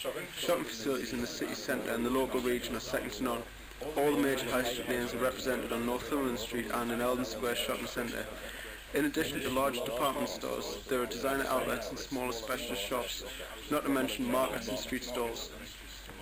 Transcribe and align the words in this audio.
Shopping 0.00 0.64
facilities 0.64 1.12
in 1.12 1.20
the 1.20 1.26
city 1.26 1.52
centre 1.52 1.92
and 1.92 2.06
the 2.06 2.08
local 2.08 2.40
region 2.40 2.74
are 2.74 2.80
second 2.80 3.12
to 3.12 3.22
none. 3.22 3.42
All 3.98 4.16
the 4.16 4.22
major 4.22 4.48
high 4.48 4.62
street 4.64 4.88
names 4.88 5.12
are 5.12 5.18
represented 5.18 5.72
on 5.72 5.84
Northumberland 5.84 6.38
Street 6.38 6.70
and 6.72 6.90
in 6.90 7.02
Eldon 7.02 7.26
Square 7.26 7.56
Shopping 7.56 7.86
Centre. 7.86 8.24
In 8.94 9.04
addition 9.04 9.42
to 9.42 9.50
large 9.50 9.74
department 9.84 10.30
stores, 10.30 10.78
there 10.88 11.02
are 11.02 11.06
designer 11.06 11.44
outlets 11.50 11.90
and 11.90 11.98
smaller 11.98 12.32
specialist 12.32 12.80
shops, 12.80 13.24
not 13.70 13.82
to 13.82 13.90
mention 13.90 14.24
markets 14.24 14.68
and 14.68 14.78
street 14.78 15.04
stalls. 15.04 15.50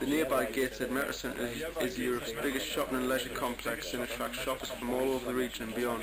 The 0.00 0.06
nearby 0.06 0.46
Gateshead 0.46 0.90
Metro 0.90 1.12
Centre 1.12 1.48
is 1.80 1.96
Europe's 1.96 2.32
biggest 2.32 2.66
shopping 2.66 2.98
and 2.98 3.08
leisure 3.08 3.28
complex 3.28 3.94
and 3.94 4.02
attracts 4.02 4.40
shoppers 4.40 4.70
from 4.70 4.90
all 4.90 5.12
over 5.12 5.26
the 5.26 5.34
region 5.34 5.66
and 5.66 5.74
beyond. 5.76 6.02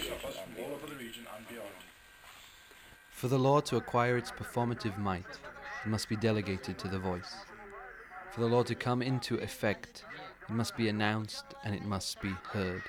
For 3.10 3.28
the 3.28 3.38
law 3.38 3.60
to 3.60 3.76
acquire 3.76 4.16
its 4.16 4.32
performative 4.32 4.98
might, 4.98 5.26
it 5.84 5.90
must 5.90 6.08
be 6.08 6.16
delegated 6.16 6.78
to 6.78 6.88
the 6.88 7.00
voice. 7.00 7.36
For 8.36 8.42
the 8.42 8.48
law 8.48 8.64
to 8.64 8.76
come 8.76 9.02
into 9.02 9.36
effect, 9.38 10.04
it 10.50 10.52
must 10.52 10.76
be 10.76 10.90
announced 10.90 11.46
and 11.64 11.74
it 11.74 11.86
must 11.86 12.20
be 12.20 12.36
heard. 12.52 12.84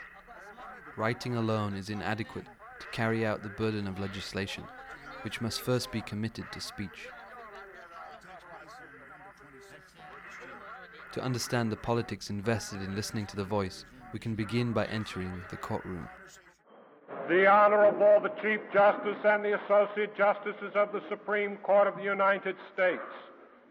Writing 0.96 1.36
alone 1.36 1.76
is 1.76 1.88
inadequate 1.88 2.46
to 2.80 2.86
carry 2.88 3.24
out 3.24 3.44
the 3.44 3.50
burden 3.50 3.86
of 3.86 4.00
legislation, 4.00 4.64
which 5.22 5.40
must 5.40 5.60
first 5.60 5.92
be 5.92 6.00
committed 6.00 6.46
to 6.50 6.60
speech. 6.60 7.06
To 11.12 11.22
understand 11.22 11.70
the 11.70 11.76
politics 11.76 12.28
invested 12.28 12.82
in 12.82 12.96
listening 12.96 13.26
to 13.26 13.36
the 13.36 13.44
voice, 13.44 13.84
we 14.12 14.18
can 14.18 14.34
begin 14.34 14.72
by 14.72 14.86
entering 14.86 15.42
the 15.50 15.56
courtroom. 15.56 16.08
The 17.28 17.46
Honorable, 17.46 18.18
the 18.20 18.34
Chief 18.42 18.58
Justice 18.72 19.24
and 19.24 19.44
the 19.44 19.62
Associate 19.62 20.12
Justices 20.16 20.72
of 20.74 20.90
the 20.90 21.02
Supreme 21.08 21.56
Court 21.58 21.86
of 21.86 21.94
the 21.94 22.02
United 22.02 22.56
States. 22.74 23.00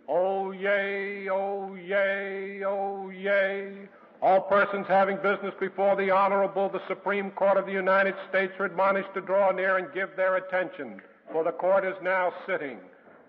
Oh, 0.08 0.52
yea, 0.52 1.28
oh, 1.30 1.74
yea, 1.76 2.64
oh, 2.64 3.10
yea. 3.10 3.90
All 4.22 4.42
persons 4.42 4.86
having 4.88 5.18
business 5.18 5.54
before 5.60 5.96
the 5.96 6.12
Honorable, 6.12 6.70
the 6.70 6.82
Supreme 6.88 7.32
Court 7.32 7.58
of 7.58 7.66
the 7.66 7.72
United 7.72 8.14
States 8.30 8.54
are 8.60 8.66
admonished 8.66 9.14
to 9.16 9.22
draw 9.22 9.52
near 9.52 9.78
and 9.78 9.92
give 9.94 10.10
their 10.16 10.36
attention, 10.36 11.02
for 11.32 11.44
the 11.44 11.52
court 11.52 11.86
is 11.86 11.96
now 12.04 12.32
sitting. 12.46 12.78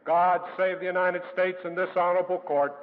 God 0.04 0.42
save 0.56 0.80
the 0.80 0.86
United 0.86 1.22
States 1.32 1.58
and 1.64 1.76
this 1.76 1.88
honorable 1.96 2.38
court. 2.38 2.76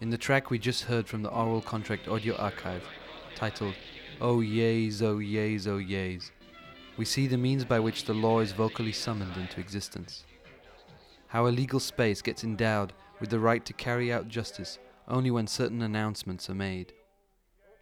In 0.00 0.10
the 0.10 0.18
track 0.18 0.50
we 0.50 0.58
just 0.58 0.84
heard 0.84 1.08
from 1.08 1.22
the 1.22 1.30
Aural 1.30 1.62
Contract 1.62 2.06
Audio 2.06 2.36
Archive, 2.36 2.84
titled 3.34 3.74
Oh 4.20 4.40
Yeas, 4.40 5.02
Oh 5.02 5.18
Yeas, 5.18 5.66
Oh 5.66 5.78
Yeas, 5.78 6.30
we 6.96 7.04
see 7.04 7.26
the 7.26 7.38
means 7.38 7.64
by 7.64 7.80
which 7.80 8.04
the 8.04 8.14
law 8.14 8.40
is 8.40 8.52
vocally 8.52 8.92
summoned 8.92 9.36
into 9.36 9.58
existence. 9.58 10.24
How 11.28 11.46
a 11.46 11.48
legal 11.48 11.78
space 11.78 12.22
gets 12.22 12.42
endowed 12.42 12.94
with 13.20 13.28
the 13.28 13.38
right 13.38 13.64
to 13.66 13.74
carry 13.74 14.10
out 14.10 14.28
justice 14.28 14.78
only 15.06 15.30
when 15.30 15.46
certain 15.46 15.82
announcements 15.82 16.48
are 16.48 16.54
made. 16.54 16.94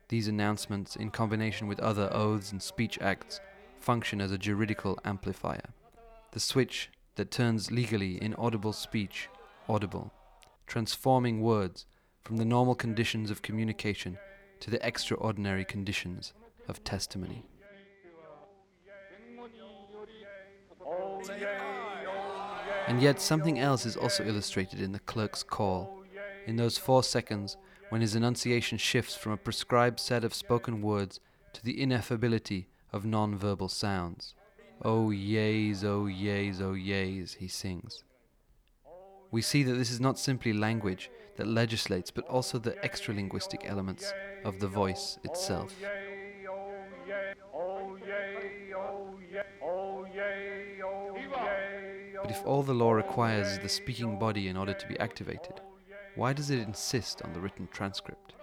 These 0.08 0.26
announcements, 0.26 0.96
in 0.96 1.10
combination 1.10 1.68
with 1.68 1.78
other 1.80 2.08
oaths 2.12 2.50
and 2.50 2.60
speech 2.60 2.98
acts, 3.00 3.40
function 3.78 4.20
as 4.20 4.32
a 4.32 4.38
juridical 4.38 4.98
amplifier, 5.04 5.70
the 6.32 6.40
switch 6.40 6.90
that 7.14 7.30
turns 7.30 7.70
legally 7.70 8.20
inaudible 8.20 8.72
speech 8.72 9.28
audible, 9.68 10.12
transforming 10.66 11.40
words 11.40 11.86
from 12.22 12.38
the 12.38 12.44
normal 12.44 12.74
conditions 12.74 13.30
of 13.30 13.42
communication 13.42 14.18
to 14.58 14.70
the 14.70 14.84
extraordinary 14.84 15.64
conditions 15.64 16.32
of 16.68 16.82
testimony. 16.82 17.44
And 22.86 23.02
yet, 23.02 23.20
something 23.20 23.58
else 23.58 23.84
is 23.84 23.96
also 23.96 24.24
illustrated 24.24 24.80
in 24.80 24.92
the 24.92 25.00
clerk's 25.00 25.42
call, 25.42 26.02
in 26.46 26.56
those 26.56 26.78
four 26.78 27.02
seconds 27.02 27.56
when 27.88 28.00
his 28.00 28.14
enunciation 28.14 28.78
shifts 28.78 29.14
from 29.14 29.32
a 29.32 29.36
prescribed 29.36 30.00
set 30.00 30.24
of 30.24 30.34
spoken 30.34 30.82
words 30.82 31.20
to 31.52 31.64
the 31.64 31.80
ineffability 31.80 32.66
of 32.92 33.04
non 33.04 33.36
verbal 33.36 33.68
sounds. 33.68 34.34
Oh, 34.82 35.10
yeas, 35.10 35.84
oh, 35.84 36.06
yeas, 36.06 36.60
oh, 36.60 36.74
yeas, 36.74 37.34
he 37.34 37.48
sings. 37.48 38.04
We 39.30 39.42
see 39.42 39.62
that 39.62 39.74
this 39.74 39.90
is 39.90 40.00
not 40.00 40.18
simply 40.18 40.52
language 40.52 41.10
that 41.36 41.46
legislates, 41.46 42.10
but 42.10 42.26
also 42.26 42.58
the 42.58 42.72
extralinguistic 42.84 43.68
elements 43.68 44.12
of 44.44 44.60
the 44.60 44.68
voice 44.68 45.18
itself. 45.24 45.74
If 52.36 52.44
all 52.44 52.62
the 52.62 52.74
law 52.74 52.92
requires 52.92 53.46
is 53.46 53.58
the 53.60 53.68
speaking 53.68 54.18
body 54.18 54.48
in 54.48 54.58
order 54.58 54.74
to 54.74 54.86
be 54.86 54.98
activated, 55.00 55.58
why 56.16 56.34
does 56.34 56.50
it 56.50 56.58
insist 56.58 57.22
on 57.22 57.32
the 57.32 57.40
written 57.40 57.66
transcript? 57.72 58.34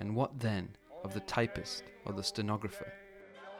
And 0.00 0.16
what 0.16 0.40
then 0.40 0.70
of 1.02 1.12
the 1.12 1.20
typist 1.20 1.84
or 2.06 2.14
the 2.14 2.22
stenographer, 2.22 2.90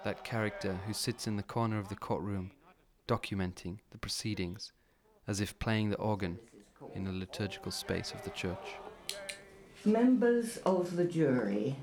that 0.02 0.24
character 0.24 0.78
who 0.86 0.94
sits 0.94 1.26
in 1.26 1.36
the 1.36 1.42
corner 1.42 1.78
of 1.78 1.88
the 1.88 1.96
courtroom 1.96 2.50
documenting 3.06 3.76
the 3.90 3.98
proceedings 3.98 4.72
as 5.28 5.42
if 5.42 5.58
playing 5.58 5.90
the 5.90 5.98
organ 5.98 6.38
in 6.94 7.04
the 7.04 7.12
liturgical 7.12 7.70
space 7.70 8.12
of 8.12 8.24
the 8.24 8.30
church? 8.30 8.76
Members 9.84 10.56
of 10.64 10.96
the 10.96 11.04
jury, 11.04 11.76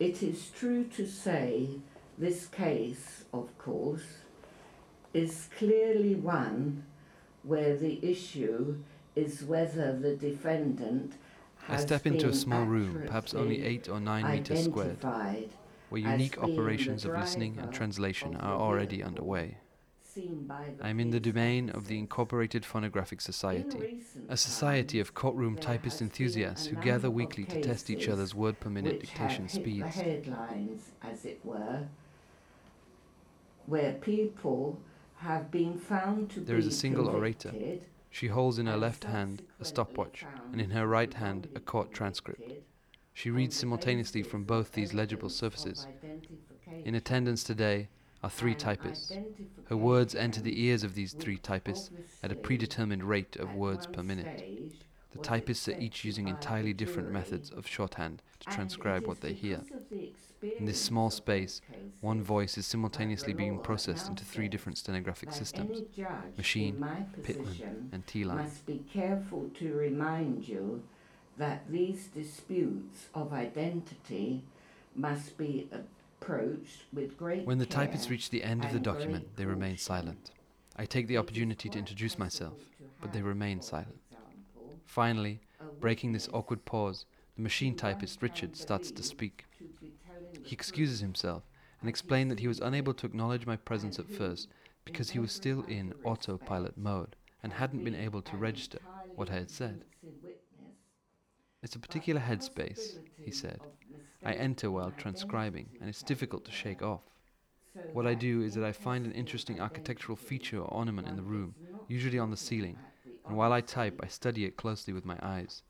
it 0.00 0.24
is 0.24 0.50
true 0.50 0.82
to 0.96 1.06
say 1.06 1.68
this 2.18 2.46
case, 2.46 3.22
of 3.32 3.56
course, 3.58 4.16
is 5.14 5.48
clearly 5.56 6.16
one 6.16 6.82
where 7.42 7.76
the 7.76 7.98
issue 8.02 8.76
is 9.14 9.42
whether 9.44 9.96
the 9.98 10.16
defendant 10.16 11.14
I 11.68 11.76
step 11.76 12.06
into 12.06 12.28
a 12.28 12.34
small 12.34 12.64
room, 12.64 13.04
perhaps 13.06 13.34
only 13.34 13.62
8 13.62 13.88
or 13.88 14.00
9 14.00 14.30
meters 14.32 14.64
squared, 14.64 15.04
where 15.90 16.00
unique 16.00 16.42
operations 16.42 17.04
of 17.04 17.12
listening 17.12 17.58
and 17.58 17.72
translation 17.72 18.36
are 18.36 18.56
already 18.56 19.02
underway. 19.02 19.58
I 20.82 20.90
am 20.90 21.00
in 21.00 21.10
the 21.10 21.20
domain 21.20 21.70
of 21.70 21.86
the 21.86 21.98
Incorporated 21.98 22.66
Phonographic 22.66 23.20
Society, 23.20 24.02
a 24.28 24.36
society 24.36 25.00
of 25.00 25.14
courtroom 25.14 25.56
typist 25.56 26.02
enthusiasts 26.02 26.66
who 26.66 26.76
gather 26.76 27.10
weekly 27.10 27.44
to 27.44 27.62
test 27.62 27.88
each 27.88 28.08
other's 28.08 28.34
word 28.34 28.60
per 28.60 28.68
minute 28.68 29.00
dictation 29.00 29.48
speeds. 29.48 29.94
Headlines, 29.94 30.90
as 31.02 31.24
it 31.24 31.40
were, 31.44 31.86
where 33.66 33.92
people 33.94 34.78
have 35.22 35.52
been 35.52 35.78
found 35.78 36.30
to 36.30 36.40
there 36.40 36.56
is 36.56 36.66
a 36.66 36.72
single 36.72 37.08
orator. 37.08 37.52
She 38.10 38.26
holds 38.26 38.58
in 38.58 38.66
her 38.66 38.76
left 38.76 39.04
hand 39.04 39.42
a 39.60 39.64
stopwatch 39.64 40.24
and 40.50 40.60
in 40.60 40.70
her 40.70 40.86
right 40.86 41.14
hand 41.14 41.48
a 41.54 41.60
court 41.60 41.92
transcript. 41.92 42.52
She 43.14 43.30
reads 43.30 43.56
simultaneously 43.56 44.24
from 44.24 44.42
both 44.42 44.72
these 44.72 44.94
legible 44.94 45.28
surfaces. 45.28 45.86
In 46.84 46.96
attendance 46.96 47.44
today 47.44 47.88
are 48.24 48.30
three 48.30 48.54
typists. 48.54 49.16
Her 49.68 49.76
words 49.76 50.14
enter 50.16 50.40
the 50.40 50.60
ears 50.60 50.82
of 50.82 50.94
these 50.94 51.12
three 51.12 51.38
typists 51.38 51.90
at 52.22 52.32
a 52.32 52.36
predetermined 52.36 53.04
rate 53.04 53.36
of 53.36 53.54
words 53.54 53.86
per 53.86 54.02
minute. 54.02 54.72
The 55.12 55.18
typists 55.18 55.68
are 55.68 55.78
each 55.78 56.04
using 56.04 56.26
entirely 56.26 56.72
different 56.72 57.12
methods 57.12 57.50
of 57.50 57.66
shorthand 57.66 58.22
to 58.40 58.50
transcribe 58.50 59.06
what 59.06 59.20
they 59.20 59.34
hear. 59.34 59.60
In 60.58 60.64
this 60.64 60.80
small 60.80 61.10
space, 61.10 61.60
one 62.02 62.20
voice 62.20 62.58
is 62.58 62.66
simultaneously 62.66 63.32
being 63.32 63.60
processed 63.60 64.08
into 64.08 64.24
three 64.24 64.48
different 64.48 64.76
stenographic 64.76 65.32
systems 65.32 65.82
machine, 66.36 66.84
Pitman, 67.22 67.88
and 67.92 68.06
Teeline. 68.06 68.38
Must 68.38 68.66
be 68.66 68.82
careful 68.92 69.48
to 69.60 69.72
remind 69.72 70.46
you 70.46 70.82
that 71.38 71.62
these 71.70 72.08
disputes 72.08 73.06
of 73.14 73.32
identity 73.32 74.42
must 74.96 75.38
be 75.38 75.68
approached 75.70 76.82
with 76.92 77.16
great 77.16 77.46
When 77.46 77.58
the 77.58 77.66
typists 77.66 78.10
reach 78.10 78.30
the 78.30 78.42
end 78.42 78.64
of 78.64 78.72
the 78.72 78.80
document, 78.80 79.36
they 79.36 79.46
remain 79.46 79.78
silent. 79.78 80.32
I 80.76 80.86
take 80.86 81.06
the 81.06 81.18
opportunity 81.18 81.68
to 81.68 81.78
introduce 81.78 82.18
myself, 82.18 82.58
but 83.00 83.12
they 83.12 83.22
remain 83.22 83.60
silent. 83.60 84.00
Finally, 84.84 85.40
breaking 85.80 86.12
this 86.12 86.28
awkward 86.32 86.64
pause, 86.64 87.06
the 87.36 87.42
machine 87.42 87.76
typist 87.76 88.20
Richard 88.20 88.56
starts 88.56 88.90
to 88.90 89.02
speak. 89.04 89.46
He 90.42 90.52
excuses 90.52 91.00
himself 91.00 91.44
and 91.82 91.88
explained 91.88 92.30
that 92.30 92.40
he 92.40 92.48
was 92.48 92.60
unable 92.60 92.94
to 92.94 93.06
acknowledge 93.06 93.44
my 93.44 93.56
presence 93.56 93.98
at 93.98 94.08
first 94.08 94.48
because 94.84 95.10
he 95.10 95.18
was 95.18 95.32
still 95.32 95.62
in 95.64 95.92
autopilot 96.04 96.78
mode 96.78 97.16
and 97.42 97.52
hadn't 97.52 97.84
been 97.84 97.94
able 97.94 98.22
to 98.22 98.36
register 98.36 98.78
what 99.16 99.30
I 99.30 99.34
had 99.34 99.50
said. 99.50 99.84
It's 101.60 101.74
a 101.74 101.80
particular 101.80 102.20
headspace, 102.20 102.98
he 103.20 103.32
said. 103.32 103.60
I 104.24 104.34
enter 104.34 104.70
while 104.70 104.92
transcribing, 104.96 105.68
and 105.80 105.88
it's 105.88 106.04
difficult 106.04 106.44
to 106.44 106.52
shake 106.52 106.82
off. 106.82 107.02
What 107.92 108.06
I 108.06 108.14
do 108.14 108.42
is 108.42 108.54
that 108.54 108.64
I 108.64 108.72
find 108.72 109.04
an 109.04 109.12
interesting 109.12 109.60
architectural 109.60 110.16
feature 110.16 110.58
or 110.60 110.72
ornament 110.72 111.08
in 111.08 111.16
the 111.16 111.22
room, 111.22 111.54
usually 111.88 112.18
on 112.18 112.30
the 112.30 112.36
ceiling, 112.36 112.78
and 113.26 113.36
while 113.36 113.52
I 113.52 113.60
type, 113.60 114.00
I 114.02 114.06
study 114.06 114.44
it 114.44 114.56
closely 114.56 114.92
with 114.92 115.04
my 115.04 115.18
eyes. 115.20 115.62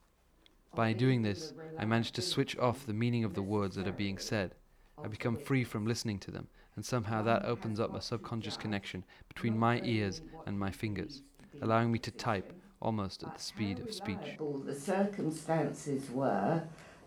By 0.74 0.92
doing 0.92 1.22
this, 1.22 1.54
I 1.78 1.86
manage 1.86 2.12
to 2.12 2.22
switch 2.22 2.58
off 2.58 2.86
the 2.86 2.92
meaning 2.92 3.24
of 3.24 3.34
the 3.34 3.42
words 3.42 3.76
that 3.76 3.88
are 3.88 3.92
being 3.92 4.18
said. 4.18 4.54
I 5.04 5.08
become 5.08 5.36
free 5.36 5.64
from 5.64 5.86
listening 5.86 6.18
to 6.20 6.30
them, 6.30 6.48
and 6.76 6.84
somehow 6.84 7.22
that 7.22 7.44
opens 7.44 7.80
up 7.80 7.94
a 7.94 8.00
subconscious 8.00 8.56
connection 8.56 9.04
between 9.28 9.58
my 9.58 9.80
ears 9.82 10.22
and 10.46 10.58
my 10.58 10.70
fingers, 10.70 11.22
allowing 11.60 11.90
me 11.90 11.98
to 12.00 12.10
type 12.10 12.52
almost 12.80 13.22
at 13.22 13.34
the 13.34 13.40
speed 13.40 13.78
of 13.78 13.92
speech. 13.92 14.38
The 14.64 14.74
circumstances 14.74 16.10
were 16.10 16.62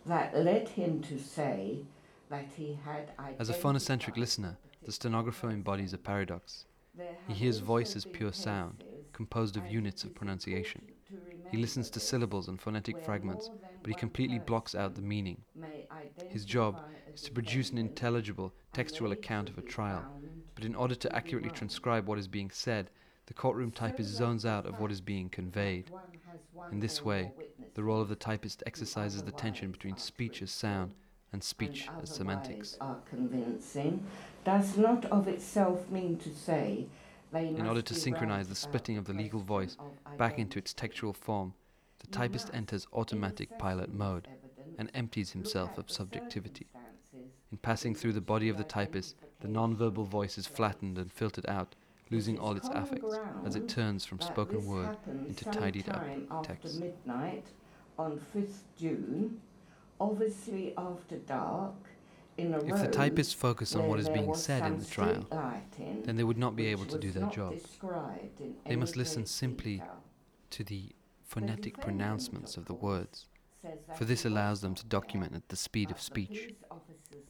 that 0.05 0.35
led 0.37 0.69
him 0.69 1.01
to 1.01 1.17
say 1.17 1.79
that 2.29 2.45
he 2.55 2.77
had 2.85 3.11
As 3.39 3.49
a 3.49 3.53
phonocentric 3.53 4.17
listener, 4.17 4.57
the 4.83 4.91
stenographer 4.91 5.49
embodies 5.49 5.93
a 5.93 5.97
paradox. 5.97 6.65
He 7.27 7.33
hears 7.33 7.59
voice 7.59 7.95
as 7.95 8.05
pure 8.05 8.33
sound, 8.33 8.83
composed 9.13 9.57
of 9.57 9.65
units 9.67 10.03
of 10.03 10.15
pronunciation. 10.15 10.81
He 11.51 11.57
listens 11.57 11.89
to 11.91 11.99
syllables 11.99 12.47
and 12.47 12.59
phonetic 12.59 12.99
fragments, 12.99 13.49
but 13.81 13.89
he 13.89 13.95
completely 13.95 14.39
blocks 14.39 14.75
out 14.75 14.95
the 14.95 15.01
meaning. 15.01 15.43
His 16.29 16.45
job 16.45 16.81
is 17.13 17.21
to 17.23 17.31
produce 17.31 17.69
an 17.71 17.77
intelligible 17.77 18.53
textual 18.73 19.11
account 19.11 19.49
of 19.49 19.57
a 19.57 19.61
trial, 19.61 20.05
but 20.55 20.65
in 20.65 20.75
order 20.75 20.95
to 20.95 21.15
accurately 21.15 21.49
transcribe 21.51 22.07
what 22.07 22.19
is 22.19 22.27
being 22.27 22.49
said, 22.51 22.89
the 23.27 23.33
courtroom 23.33 23.71
typist 23.71 24.09
zones 24.09 24.45
out 24.45 24.65
of 24.65 24.79
what 24.79 24.91
is 24.91 25.01
being 25.01 25.29
conveyed. 25.29 25.91
In 26.71 26.79
this 26.79 27.03
way, 27.03 27.31
the 27.73 27.83
role 27.83 28.01
of 28.01 28.09
the 28.09 28.15
typist 28.15 28.63
exercises 28.65 29.23
the 29.23 29.31
tension 29.31 29.71
between 29.71 29.97
speech 29.97 30.41
as 30.41 30.51
sound 30.51 30.93
and 31.33 31.43
speech 31.43 31.89
as 32.01 32.09
semantics. 32.09 32.77
are 32.79 32.97
convincing 33.09 34.05
does 34.43 34.77
not 34.77 35.05
of 35.05 35.27
itself 35.27 35.89
mean 35.89 36.17
to 36.17 36.33
say 36.33 36.85
In 37.35 37.67
order 37.67 37.81
to 37.81 37.93
synchronize 37.93 38.47
the 38.47 38.55
splitting 38.55 38.97
of 38.97 39.05
the 39.05 39.13
legal 39.13 39.41
voice 39.41 39.77
back 40.17 40.39
into 40.39 40.57
its 40.57 40.73
textual 40.73 41.11
form, 41.11 41.53
the 41.99 42.07
typist 42.07 42.49
enters 42.53 42.87
automatic 42.93 43.57
pilot 43.57 43.93
mode 43.93 44.27
and 44.77 44.89
empties 44.93 45.31
himself 45.31 45.77
of 45.77 45.91
subjectivity. 45.91 46.67
In 47.51 47.57
passing 47.57 47.93
through 47.93 48.13
the 48.13 48.21
body 48.21 48.47
of 48.47 48.57
the 48.57 48.63
typist, 48.63 49.15
the 49.41 49.47
non-verbal 49.47 50.05
voice 50.05 50.37
is 50.37 50.47
flattened 50.47 50.97
and 50.97 51.11
filtered 51.11 51.45
out, 51.47 51.75
losing 52.09 52.39
all 52.39 52.55
its 52.55 52.69
affects 52.69 53.19
as 53.45 53.55
it 53.55 53.67
turns 53.67 54.05
from 54.05 54.21
spoken 54.21 54.65
word 54.65 54.95
into 55.27 55.45
tidied 55.45 55.89
up 55.89 56.05
text. 56.43 56.79
midnight 56.79 57.45
on 57.97 58.19
5th 58.35 58.61
June, 58.77 59.41
obviously 59.99 60.73
after 60.77 61.17
dark, 61.17 61.75
If 62.37 62.81
the 62.81 62.87
typists 62.91 63.33
focus 63.33 63.75
on 63.75 63.87
what 63.87 63.99
is 63.99 64.09
being 64.09 64.33
said 64.35 64.65
in 64.65 64.79
the 64.79 64.85
trial, 64.85 65.25
then 66.03 66.15
they 66.15 66.23
would 66.23 66.37
not 66.37 66.55
be 66.55 66.67
able 66.67 66.85
to 66.85 66.97
do 66.97 67.11
their 67.11 67.29
job. 67.29 67.55
They 68.65 68.75
must 68.75 68.95
listen 68.97 69.25
simply 69.25 69.81
to 70.51 70.63
the 70.63 70.89
phonetic 71.23 71.79
pronouncements 71.79 72.57
of 72.57 72.65
the 72.65 72.73
words, 72.73 73.27
for 73.95 74.05
this 74.05 74.25
allows 74.25 74.61
them 74.61 74.75
to 74.75 74.85
document 74.85 75.33
at 75.35 75.49
the 75.49 75.55
speed 75.55 75.91
of 75.91 76.01
speech. 76.01 76.49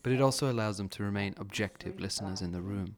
But 0.03 0.11
it 0.11 0.21
also 0.21 0.51
allows 0.51 0.77
them 0.77 0.89
to 0.89 1.03
remain 1.03 1.33
objective 1.37 1.99
listeners 1.99 2.41
in 2.41 2.51
the 2.51 2.61
room, 2.61 2.95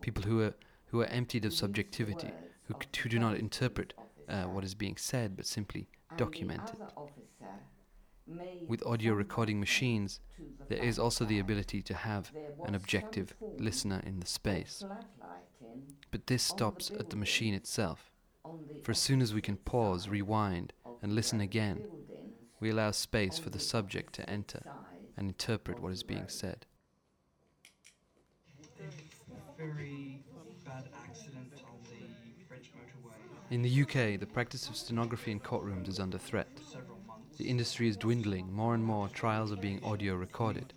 people 0.00 0.24
who 0.24 0.40
are 0.42 0.54
who 0.90 1.00
are 1.00 1.06
emptied 1.06 1.44
of 1.44 1.52
subjectivity, 1.52 2.32
who, 2.64 2.74
of 2.74 2.82
c- 2.82 2.88
the 2.92 2.98
who 3.00 3.08
do 3.08 3.18
not 3.18 3.36
interpret 3.36 3.92
uh, 4.28 4.44
what 4.44 4.62
is 4.64 4.74
being 4.74 4.96
said, 4.96 5.36
but 5.36 5.44
simply 5.46 5.88
document 6.16 6.62
it. 6.72 6.80
other 6.80 6.92
officer 6.96 7.54
made 8.26 8.68
With 8.68 8.84
audio 8.86 9.12
recording 9.14 9.58
machines, 9.60 10.20
there 10.68 10.82
is 10.82 10.98
also 10.98 11.24
the 11.24 11.38
ability 11.38 11.82
to 11.82 11.94
have 11.94 12.32
an 12.64 12.74
objective 12.74 13.34
listener 13.58 14.02
in 14.04 14.20
the 14.20 14.26
space. 14.26 14.84
But 16.10 16.26
this 16.26 16.42
stops 16.42 16.90
at 16.98 17.10
the 17.10 17.16
machine 17.16 17.54
itself. 17.54 18.10
For 18.82 18.92
as 18.92 18.98
soon 18.98 19.20
as 19.20 19.34
we 19.34 19.40
can 19.40 19.56
pause, 19.56 20.08
rewind, 20.08 20.72
and 21.02 21.14
listen 21.14 21.40
again, 21.40 21.84
we 22.60 22.70
allow 22.70 22.90
space 22.90 23.38
for 23.38 23.50
the 23.50 23.58
subject 23.58 24.14
to 24.14 24.30
enter 24.30 24.62
and 25.16 25.28
interpret 25.28 25.80
what 25.80 25.92
is 25.92 26.02
being 26.02 26.28
said. 26.28 26.66
In 33.50 33.62
the 33.62 33.82
UK, 33.82 34.18
the 34.18 34.26
practice 34.26 34.68
of 34.68 34.76
stenography 34.76 35.30
in 35.30 35.40
courtrooms 35.40 35.88
is 35.88 36.00
under 36.00 36.18
threat. 36.18 36.48
The 37.36 37.48
industry 37.48 37.86
is 37.86 37.98
dwindling, 37.98 38.50
more 38.50 38.74
and 38.74 38.82
more 38.82 39.08
trials 39.08 39.52
are 39.52 39.56
being 39.56 39.84
audio 39.84 40.14
recorded. 40.14 40.72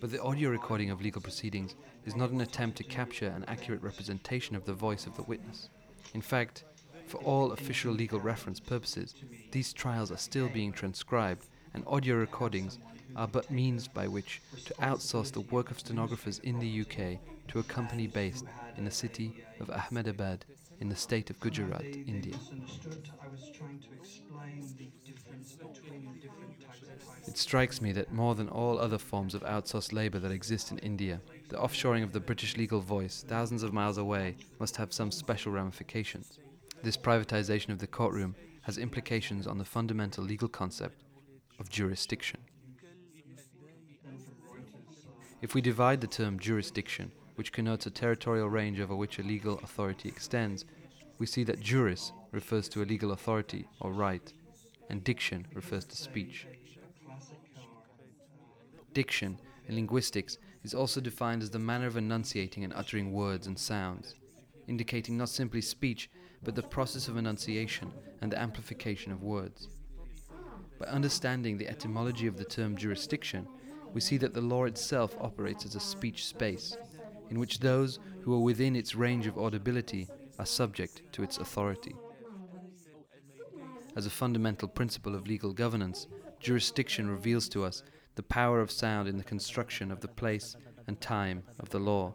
But 0.00 0.10
the 0.10 0.22
audio 0.22 0.48
recording 0.48 0.90
of 0.90 1.02
legal 1.02 1.20
proceedings 1.20 1.74
is 2.06 2.16
not 2.16 2.30
an 2.30 2.40
attempt 2.40 2.78
to 2.78 2.84
capture 2.84 3.26
an 3.26 3.44
accurate 3.48 3.82
representation 3.82 4.56
of 4.56 4.64
the 4.64 4.72
voice 4.72 5.06
of 5.06 5.14
the 5.14 5.24
witness. 5.24 5.68
In 6.14 6.22
fact, 6.22 6.64
for 7.06 7.18
all 7.18 7.52
official 7.52 7.92
legal 7.92 8.18
reference 8.18 8.60
purposes, 8.60 9.14
these 9.52 9.74
trials 9.74 10.10
are 10.10 10.16
still 10.16 10.48
being 10.48 10.72
transcribed, 10.72 11.44
and 11.74 11.84
audio 11.86 12.16
recordings 12.16 12.78
are 13.14 13.28
but 13.28 13.50
means 13.50 13.88
by 13.88 14.08
which 14.08 14.40
to 14.64 14.74
outsource 14.74 15.30
the 15.32 15.40
work 15.40 15.70
of 15.70 15.80
stenographers 15.80 16.38
in 16.38 16.58
the 16.58 16.80
UK 16.80 17.18
to 17.48 17.58
a 17.58 17.62
company 17.64 18.06
based 18.06 18.46
in 18.78 18.86
the 18.86 18.90
city 18.90 19.44
of 19.60 19.68
Ahmedabad 19.68 20.46
in 20.80 20.88
the 20.88 20.96
state 20.96 21.30
of 21.30 21.40
Gujarat, 21.40 21.82
They- 21.82 22.04
India. 22.06 22.36
misunderstood. 22.36 23.08
I 23.22 23.28
was 23.28 23.50
trying 23.52 23.80
to 23.80 23.92
explain 24.00 24.60
the 24.76 24.88
difference 25.04 25.52
between 25.54 26.04
the 26.04 26.20
different 26.20 26.60
types 26.60 26.82
of 26.82 26.88
typing. 27.04 27.24
It 27.26 27.36
strikes 27.36 27.80
me 27.80 27.92
that 27.92 28.12
more 28.12 28.34
than 28.34 28.48
all 28.48 28.78
other 28.78 28.98
forms 28.98 29.34
of 29.34 29.42
outsourced 29.42 29.92
labour 29.92 30.18
that 30.20 30.30
exist 30.30 30.70
in 30.70 30.78
India, 30.78 31.20
the 31.48 31.56
offshoring 31.56 32.02
of 32.02 32.12
the 32.12 32.20
British 32.20 32.56
legal 32.56 32.80
voice, 32.80 33.24
thousands 33.26 33.62
of 33.62 33.72
miles 33.72 33.98
away, 33.98 34.36
must 34.60 34.76
have 34.76 34.92
some 34.92 35.10
special 35.10 35.52
ramifications. 35.52 36.38
This 36.82 36.96
privatisation 36.96 37.70
of 37.70 37.78
the 37.80 37.86
courtroom 37.88 38.36
has 38.62 38.78
implications 38.78 39.46
on 39.46 39.58
the 39.58 39.64
fundamental 39.64 40.22
legal 40.22 40.48
concept 40.48 41.02
of 41.58 41.68
jurisdiction. 41.70 42.40
If 45.40 45.54
we 45.54 45.60
divide 45.60 46.00
the 46.00 46.06
term 46.06 46.38
jurisdiction, 46.38 47.12
which 47.38 47.52
connotes 47.52 47.86
a 47.86 47.90
territorial 47.90 48.50
range 48.50 48.80
over 48.80 48.96
which 48.96 49.20
a 49.20 49.22
legal 49.22 49.60
authority 49.60 50.08
extends, 50.08 50.64
we 51.20 51.24
see 51.24 51.44
that 51.44 51.60
juris 51.60 52.10
refers 52.32 52.68
to 52.68 52.82
a 52.82 52.84
legal 52.84 53.12
authority 53.12 53.64
or 53.78 53.92
right, 53.92 54.32
and 54.90 55.04
diction 55.04 55.46
refers 55.54 55.84
to 55.84 55.96
speech. 55.96 56.48
Diction, 58.92 59.38
in 59.68 59.76
linguistics, 59.76 60.38
is 60.64 60.74
also 60.74 61.00
defined 61.00 61.40
as 61.40 61.50
the 61.50 61.60
manner 61.60 61.86
of 61.86 61.96
enunciating 61.96 62.64
and 62.64 62.72
uttering 62.74 63.12
words 63.12 63.46
and 63.46 63.56
sounds, 63.56 64.16
indicating 64.66 65.16
not 65.16 65.28
simply 65.28 65.60
speech, 65.60 66.10
but 66.42 66.56
the 66.56 66.62
process 66.64 67.06
of 67.06 67.16
enunciation 67.16 67.92
and 68.20 68.32
the 68.32 68.40
amplification 68.40 69.12
of 69.12 69.22
words. 69.22 69.68
By 70.80 70.86
understanding 70.86 71.56
the 71.56 71.68
etymology 71.68 72.26
of 72.26 72.36
the 72.36 72.44
term 72.44 72.76
jurisdiction, 72.76 73.46
we 73.94 74.00
see 74.00 74.16
that 74.16 74.34
the 74.34 74.40
law 74.40 74.64
itself 74.64 75.16
operates 75.20 75.64
as 75.64 75.76
a 75.76 75.80
speech 75.80 76.26
space, 76.26 76.76
in 77.30 77.38
which 77.38 77.60
those 77.60 77.98
who 78.22 78.34
are 78.34 78.40
within 78.40 78.76
its 78.76 78.94
range 78.94 79.26
of 79.26 79.38
audibility 79.38 80.08
are 80.38 80.46
subject 80.46 81.02
to 81.12 81.22
its 81.22 81.38
authority. 81.38 81.94
As 83.96 84.06
a 84.06 84.10
fundamental 84.10 84.68
principle 84.68 85.14
of 85.14 85.26
legal 85.26 85.52
governance, 85.52 86.06
jurisdiction 86.40 87.10
reveals 87.10 87.48
to 87.48 87.64
us 87.64 87.82
the 88.14 88.22
power 88.22 88.60
of 88.60 88.70
sound 88.70 89.08
in 89.08 89.16
the 89.16 89.24
construction 89.24 89.90
of 89.90 90.00
the 90.00 90.08
place 90.08 90.56
and 90.86 91.00
time 91.00 91.42
of 91.58 91.68
the 91.70 91.78
law. 91.78 92.14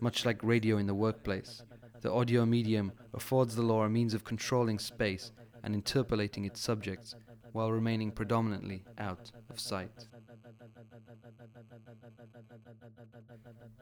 Much 0.00 0.24
like 0.24 0.42
radio 0.42 0.78
in 0.78 0.86
the 0.86 0.94
workplace, 0.94 1.62
the 2.00 2.12
audio 2.12 2.46
medium 2.46 2.92
affords 3.12 3.54
the 3.54 3.62
law 3.62 3.84
a 3.84 3.88
means 3.88 4.14
of 4.14 4.24
controlling 4.24 4.78
space 4.78 5.32
and 5.62 5.74
interpolating 5.74 6.44
its 6.44 6.60
subjects 6.60 7.14
while 7.52 7.70
remaining 7.70 8.10
predominantly 8.10 8.84
out 8.98 9.30
of 9.50 9.60
sight. 9.60 10.06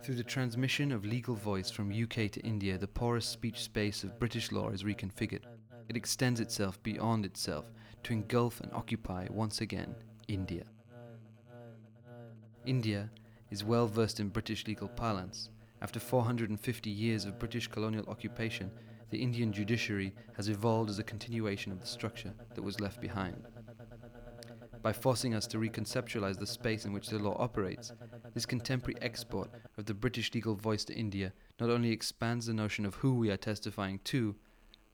Through 0.09 0.17
the 0.17 0.25
transmission 0.25 0.91
of 0.91 1.05
legal 1.05 1.35
voice 1.35 1.71
from 1.71 1.93
UK 1.93 2.31
to 2.31 2.41
India, 2.41 2.79
the 2.79 2.89
porous 2.89 3.27
speech 3.27 3.61
space 3.61 4.05
of 4.05 4.19
British 4.19 4.51
law 4.51 4.71
is 4.71 4.83
reconfigured. 4.83 5.43
It 5.91 5.99
extends 5.99 6.41
itself 6.41 6.83
beyond 6.83 7.27
itself 7.27 7.67
to 8.05 8.15
engulf 8.15 8.59
and 8.63 8.73
occupy 8.73 9.27
once 9.29 9.61
again 9.61 9.95
India. 10.27 10.65
India 12.65 13.11
is 13.51 13.65
well 13.65 13.87
versed 13.87 14.19
in 14.19 14.31
British 14.31 14.67
legal 14.67 14.89
parlance. 14.89 15.51
After 15.83 16.01
450 16.01 16.89
years 16.89 17.27
of 17.27 17.39
British 17.39 17.69
colonial 17.69 18.09
occupation, 18.09 18.71
the 19.11 19.21
Indian 19.21 19.53
judiciary 19.53 20.15
has 20.39 20.49
evolved 20.49 20.89
as 20.89 20.99
a 20.99 21.05
continuation 21.05 21.71
of 21.71 21.81
the 21.81 21.87
structure 21.87 22.33
that 22.55 22.63
was 22.63 22.81
left 22.81 23.03
behind. 23.03 23.45
By 24.81 24.95
forcing 24.95 25.35
us 25.35 25.47
to 25.49 25.59
reconceptualize 25.59 26.39
the 26.39 26.47
space 26.47 26.87
in 26.87 26.95
which 26.95 27.09
the 27.09 27.19
law 27.19 27.37
operates, 27.39 27.93
this 28.39 28.47
contemporary 28.47 28.95
export 29.03 29.51
of 29.77 29.87
the 29.87 29.95
British 29.95 30.33
legal 30.33 30.55
voice 30.55 30.85
to 30.85 30.95
India 30.95 31.33
not 31.59 31.71
only 31.71 31.91
expands 31.91 32.47
the 32.47 32.55
notion 32.55 32.87
of 32.87 32.95
who 32.95 33.13
we 33.13 33.33
are 33.33 33.37
testifying 33.37 33.99
to, 34.05 34.37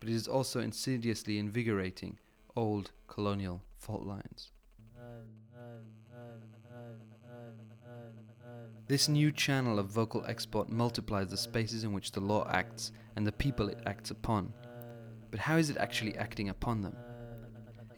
but 0.00 0.08
it 0.08 0.14
is 0.14 0.26
also 0.26 0.60
insidiously 0.60 1.38
invigorating 1.38 2.18
old 2.56 2.90
colonial 3.06 3.60
fault 3.76 4.06
lines. 4.06 4.50
This 8.86 9.10
new 9.10 9.30
channel 9.30 9.78
of 9.78 9.88
vocal 9.88 10.24
export 10.26 10.70
multiplies 10.70 11.28
the 11.28 11.36
spaces 11.36 11.84
in 11.84 11.92
which 11.92 12.12
the 12.12 12.20
law 12.20 12.48
acts 12.50 12.92
and 13.14 13.26
the 13.26 13.32
people 13.32 13.68
it 13.68 13.82
acts 13.84 14.10
upon. 14.10 14.54
But 15.30 15.40
how 15.40 15.58
is 15.58 15.68
it 15.68 15.76
actually 15.76 16.16
acting 16.16 16.48
upon 16.48 16.80
them? 16.80 16.96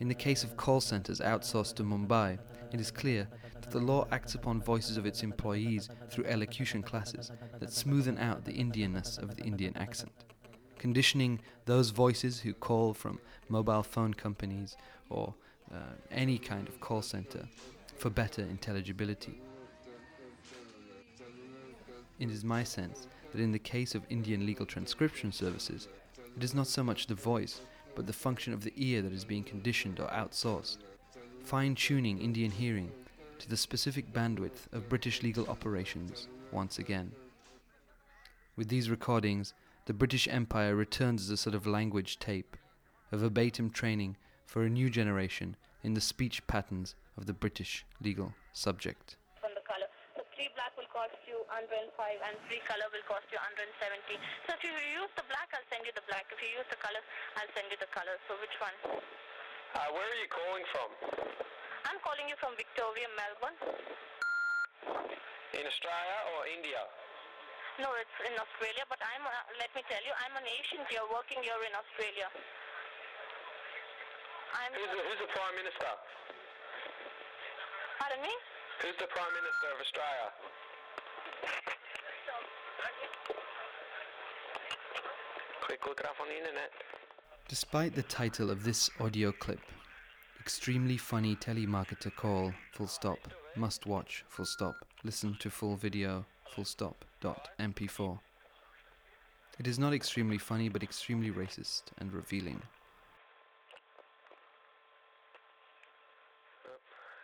In 0.00 0.08
the 0.08 0.14
case 0.14 0.42
of 0.42 0.56
call 0.56 0.80
centers 0.80 1.20
outsourced 1.20 1.76
to 1.76 1.84
Mumbai, 1.84 2.36
it 2.72 2.80
is 2.80 2.90
clear 2.90 3.28
that 3.60 3.70
the 3.70 3.78
law 3.78 4.06
acts 4.10 4.34
upon 4.34 4.60
voices 4.60 4.96
of 4.96 5.06
its 5.06 5.22
employees 5.22 5.88
through 6.10 6.24
elocution 6.26 6.82
classes 6.82 7.30
that 7.58 7.70
smoothen 7.70 8.20
out 8.20 8.44
the 8.44 8.52
Indianness 8.52 9.18
of 9.22 9.36
the 9.36 9.42
Indian 9.42 9.76
accent. 9.76 10.12
conditioning 10.78 11.40
those 11.64 11.90
voices 11.90 12.40
who 12.40 12.52
call 12.52 12.94
from 12.94 13.18
mobile 13.48 13.82
phone 13.82 14.14
companies 14.14 14.76
or 15.10 15.34
uh, 15.72 15.78
any 16.10 16.38
kind 16.38 16.68
of 16.68 16.80
call 16.80 17.02
center 17.02 17.48
for 17.96 18.10
better 18.10 18.42
intelligibility. 18.42 19.40
It 22.18 22.30
is 22.30 22.44
my 22.44 22.62
sense 22.64 23.08
that 23.32 23.40
in 23.40 23.52
the 23.52 23.58
case 23.58 23.94
of 23.94 24.04
Indian 24.08 24.46
legal 24.46 24.66
transcription 24.66 25.32
services, 25.32 25.88
it 26.36 26.44
is 26.44 26.54
not 26.54 26.66
so 26.66 26.82
much 26.82 27.06
the 27.06 27.14
voice, 27.14 27.60
but 27.94 28.06
the 28.06 28.12
function 28.12 28.52
of 28.52 28.62
the 28.62 28.72
ear 28.76 29.02
that 29.02 29.12
is 29.12 29.24
being 29.24 29.44
conditioned 29.44 30.00
or 30.00 30.08
outsourced, 30.08 30.78
fine 31.42 31.74
tuning 31.74 32.18
Indian 32.20 32.50
hearing 32.50 32.90
to 33.38 33.48
the 33.48 33.56
specific 33.56 34.12
bandwidth 34.12 34.72
of 34.72 34.88
British 34.88 35.22
legal 35.22 35.46
operations 35.48 36.28
once 36.52 36.78
again. 36.78 37.12
With 38.56 38.68
these 38.68 38.88
recordings, 38.88 39.52
the 39.86 39.92
British 39.92 40.26
Empire 40.28 40.74
returns 40.74 41.22
as 41.22 41.30
a 41.30 41.36
sort 41.36 41.54
of 41.54 41.66
language 41.66 42.18
tape, 42.18 42.56
a 43.12 43.16
verbatim 43.16 43.70
training 43.70 44.16
for 44.46 44.62
a 44.62 44.70
new 44.70 44.88
generation 44.88 45.56
in 45.84 45.94
the 45.94 46.00
speech 46.00 46.44
patterns 46.46 46.94
of 47.16 47.26
the 47.26 47.32
British 47.32 47.84
legal 48.02 48.32
subject. 48.52 49.16
from 49.40 49.52
the 49.54 49.62
color. 49.62 49.86
So 50.16 50.24
three 50.34 50.48
black 50.56 50.74
will 50.76 50.90
cost 50.90 51.14
you 51.28 51.38
105 51.46 51.94
and 52.26 52.34
three 52.48 52.62
color 52.66 52.88
will 52.90 53.06
cost 53.06 53.28
you 53.30 53.38
170. 53.38 54.18
So 54.48 54.56
if 54.56 54.62
you 54.64 54.72
use 54.96 55.12
the 55.14 55.26
black, 55.28 55.52
I'll 55.54 55.68
send 55.70 55.86
you 55.86 55.92
the 55.94 56.06
black. 56.08 56.26
If 56.32 56.40
you 56.42 56.50
use 56.56 56.66
the 56.72 56.80
color, 56.80 57.02
I'll 57.38 57.52
send 57.54 57.70
you 57.70 57.78
the 57.78 57.90
color. 57.92 58.16
So 58.26 58.34
which 58.40 58.56
one? 58.58 58.74
Uh, 59.76 59.92
where 59.92 60.08
are 60.08 60.18
you 60.18 60.30
calling 60.32 60.66
from? 60.72 61.45
I'm 61.86 62.02
calling 62.02 62.26
you 62.26 62.34
from 62.42 62.58
Victoria, 62.58 63.06
Melbourne. 63.14 63.58
In 65.54 65.64
Australia 65.64 66.18
or 66.34 66.40
India? 66.50 66.82
No, 67.78 67.94
it's 68.00 68.18
in 68.26 68.34
Australia, 68.34 68.82
but 68.90 68.98
I'm, 68.98 69.22
uh, 69.22 69.30
let 69.60 69.70
me 69.76 69.86
tell 69.86 70.02
you, 70.02 70.10
I'm 70.18 70.34
an 70.34 70.48
Asian 70.48 70.82
here 70.90 71.04
working 71.12 71.38
here 71.46 71.60
in 71.62 71.72
Australia. 71.76 72.26
I'm, 74.56 74.72
Who's 74.74 74.90
the, 74.90 75.02
who's 75.04 75.20
the 75.22 75.30
Prime 75.30 75.54
Minister? 75.60 75.92
pardon 78.00 78.22
me? 78.22 78.32
Who's 78.82 78.96
the 78.98 79.06
Prime 79.06 79.34
Minister 79.34 79.66
of 79.74 79.78
Australia? 79.80 80.28
Quick 85.62 85.86
look 85.86 86.00
it 86.00 86.06
up 86.06 86.16
on 86.20 86.28
the 86.28 86.38
internet. 86.38 86.70
Despite 87.48 87.94
the 87.94 88.02
title 88.02 88.50
of 88.50 88.64
this 88.64 88.90
audio 89.00 89.32
clip, 89.32 89.60
extremely 90.46 90.96
funny 90.96 91.34
telemarketer 91.34 92.14
call, 92.14 92.52
full 92.70 92.86
stop, 92.86 93.18
must 93.56 93.84
watch, 93.84 94.24
full 94.28 94.44
stop, 94.44 94.76
listen 95.02 95.36
to 95.40 95.50
full 95.50 95.74
video, 95.74 96.24
full 96.54 96.64
stop, 96.64 97.04
dot, 97.20 97.48
mp4. 97.58 98.16
It 99.58 99.66
is 99.66 99.76
not 99.76 99.92
extremely 99.92 100.38
funny 100.38 100.68
but 100.68 100.84
extremely 100.84 101.32
racist 101.32 101.86
and 101.98 102.12
revealing. 102.12 102.62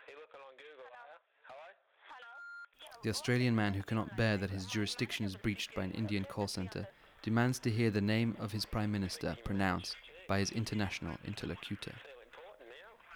You 0.09 0.17
looking 0.17 0.41
on 0.45 0.57
Google, 0.57 0.91
are 0.91 1.13
you? 1.13 1.21
Hello? 1.47 1.69
Hello? 2.09 3.03
The 3.05 3.11
Australian 3.11 3.55
man 3.55 3.75
who 3.75 3.85
cannot 3.85 4.17
bear 4.17 4.37
that 4.37 4.51
his 4.51 4.67
jurisdiction 4.67 5.25
is 5.25 5.37
breached 5.37 5.77
by 5.77 5.85
an 5.85 5.93
Indian 5.93 6.25
call 6.25 6.49
center 6.49 6.89
demands 7.23 7.61
to 7.61 7.71
hear 7.71 7.93
the 7.93 8.01
name 8.01 8.37
of 8.41 8.51
his 8.51 8.65
Prime 8.65 8.91
Minister 8.91 9.37
pronounced 9.45 9.95
by 10.27 10.41
his 10.41 10.51
international 10.51 11.15
interlocutor. 11.25 11.93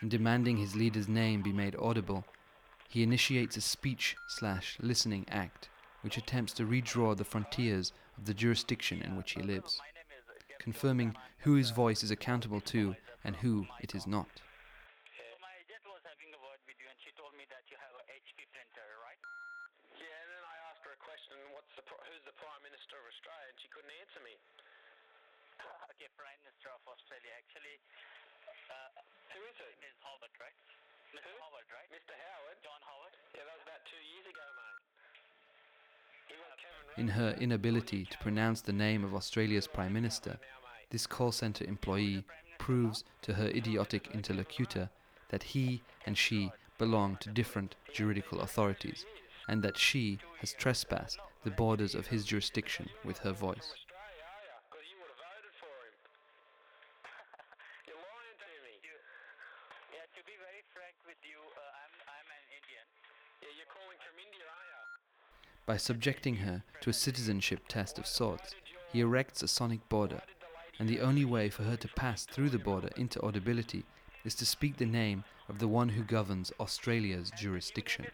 In 0.03 0.09
demanding 0.09 0.59
his 0.59 0.77
leader's 0.77 1.09
name 1.09 1.43
be 1.43 1.53
made 1.53 1.75
audible, 1.77 2.25
he 2.89 3.03
initiates 3.03 3.57
a 3.57 3.61
speech 3.61 4.17
slash 4.29 4.77
listening 4.81 5.25
act 5.29 5.69
which 6.03 6.19
attempts 6.19 6.53
to 6.53 6.67
redraw 6.67 7.17
the 7.17 7.25
frontiers 7.25 7.93
of 8.19 8.27
the 8.27 8.35
jurisdiction 8.35 9.03
in 9.03 9.17
which 9.17 9.33
he 9.33 9.43
lives, 9.43 9.81
confirming 10.59 11.17
who 11.39 11.55
his 11.55 11.71
voice 11.71 12.05
is 12.05 12.11
accountable 12.11 12.61
to 12.61 12.95
and 13.25 13.37
who 13.37 13.67
it 13.81 13.95
is 13.95 14.07
not. 14.07 14.29
And 21.27 23.03
and 23.03 23.11
Australia, 23.11 23.49
and 23.51 23.59
she 23.59 23.69
couldn't 23.75 23.97
answer 23.99 24.21
me. 24.23 24.35
okay, 25.91 26.09
Prime 26.15 26.39
Minister 26.47 26.71
of 26.71 26.83
Australia. 26.87 27.33
Actually, 27.35 27.77
uh, 28.71 29.01
Who 29.35 29.41
is 29.47 29.57
it? 29.61 29.75
is 29.87 29.97
Howard, 30.03 30.33
right? 30.41 30.57
Mr. 31.15 31.21
Who? 31.25 31.33
Howard, 31.43 31.67
right? 31.73 31.89
Mr 31.93 32.15
Howard? 32.15 32.57
John 32.63 32.81
Howard. 32.85 33.15
Yeah, 33.35 33.45
that 33.47 33.55
was 33.57 33.65
about 33.67 33.83
two 33.87 34.03
years 34.13 34.27
ago, 34.27 34.45
mate. 34.59 34.81
He 36.29 36.35
went 36.39 36.57
Cameron 36.59 36.95
In 36.99 37.09
her 37.15 37.31
inability 37.41 38.05
to 38.07 38.19
pronounce 38.19 38.61
the 38.61 38.73
name 38.73 39.05
of 39.05 39.15
Australia's 39.15 39.67
Prime 39.67 39.93
Minister, 39.93 40.39
this 40.91 41.07
call 41.07 41.33
center 41.33 41.65
employee 41.65 42.25
proves 42.59 43.05
to 43.23 43.35
her 43.35 43.49
idiotic 43.49 44.09
interlocutor 44.15 44.89
that 45.29 45.43
he 45.43 45.83
and 46.07 46.17
she 46.17 46.53
belong 46.79 47.17
to 47.21 47.31
different 47.31 47.75
juridical 47.93 48.41
authorities, 48.41 49.05
and 49.49 49.63
that 49.63 49.77
she 49.79 50.19
has 50.41 50.53
trespassed 50.53 51.19
the 51.45 51.51
borders 51.51 51.95
of 51.95 52.07
his 52.09 52.25
jurisdiction 52.25 52.89
with 53.05 53.19
her 53.19 53.33
voice. 53.33 53.75
Australia, 53.75 54.25
are 54.27 54.43
you? 54.45 54.55
Because 54.71 54.87
you 54.91 54.97
would 55.01 55.11
have 55.11 55.23
voted 55.23 55.55
for 55.59 55.73
him. 55.87 55.95
You're 57.89 57.97
lying 58.03 58.39
to 58.39 58.49
me. 58.67 58.73
You, 58.85 58.95
yeah, 59.95 60.07
to 60.15 60.21
be 60.27 60.37
very 60.39 60.63
frank 60.75 60.95
with 61.07 61.19
you, 61.25 61.39
uh, 61.39 61.81
I'm 61.83 61.93
I'm 62.07 62.29
an 62.29 62.45
Indian. 62.55 62.87
Yeah, 63.43 63.53
you're 63.57 63.71
calling 63.73 63.99
from 64.05 64.15
India, 64.21 64.45
are 64.47 64.67
you? 64.69 64.83
By 65.67 65.79
subjecting 65.79 66.37
her 66.37 66.63
to 66.81 66.91
a 66.91 66.93
citizenship 66.93 67.63
test 67.67 67.99
of 67.99 68.07
sorts, 68.07 68.55
he 68.93 69.01
erects 69.01 69.43
a 69.43 69.49
sonic 69.49 69.89
border, 69.89 70.23
and 70.79 70.89
the 70.89 71.01
only 71.01 71.25
way 71.25 71.51
for 71.51 71.65
her 71.65 71.77
to 71.77 71.89
pass 71.89 72.25
through 72.25 72.51
the 72.51 72.59
border 72.59 72.91
into 72.97 73.21
audibility 73.21 73.85
is 74.25 74.37
to 74.37 74.47
speak 74.47 74.77
the 74.77 74.87
name 74.87 75.25
of 75.49 75.59
the 75.59 75.67
one 75.67 75.89
who 75.89 76.05
governs 76.05 76.53
Australia's 76.61 77.33
jurisdiction. 77.37 78.07